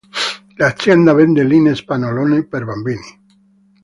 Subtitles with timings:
[0.61, 3.19] L'azienda vende Lines Pannolini per bambini.